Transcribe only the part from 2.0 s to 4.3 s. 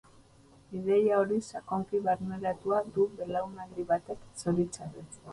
barneratua du belaunaldi batek,